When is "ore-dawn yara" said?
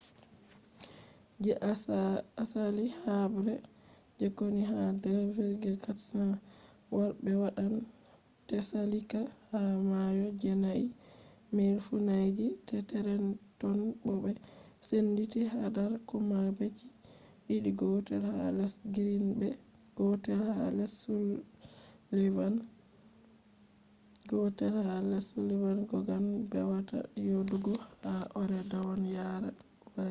28.41-29.49